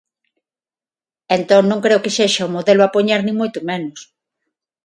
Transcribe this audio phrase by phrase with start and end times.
[1.37, 3.99] Entón, non creo que sexa o modelo a poñer, nin moito menos.